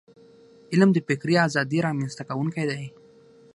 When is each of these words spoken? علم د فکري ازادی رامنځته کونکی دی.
علم 0.71 0.89
د 0.93 0.97
فکري 1.07 1.35
ازادی 1.47 1.79
رامنځته 1.87 2.23
کونکی 2.29 2.63
دی. 2.71 2.83